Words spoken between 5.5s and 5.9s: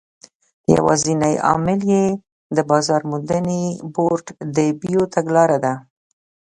ده.